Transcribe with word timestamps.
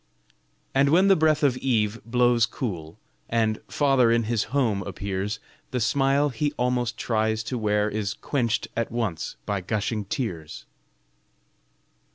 And 0.73 0.89
when 0.89 1.09
the 1.09 1.15
breath 1.15 1.43
of 1.43 1.55
eve 1.57 2.01
blows 2.03 2.47
cool, 2.47 2.97
And 3.29 3.61
father 3.67 4.09
in 4.09 4.23
his 4.23 4.45
home 4.45 4.81
appears, 4.81 5.37
The 5.69 5.79
smile 5.79 6.29
he 6.29 6.53
almost 6.57 6.97
tries 6.97 7.43
to 7.43 7.57
wear 7.59 7.87
Is 7.87 8.15
quenched 8.15 8.67
at 8.75 8.91
once 8.91 9.35
by 9.45 9.61
gushing 9.61 10.05
tears. 10.05 10.65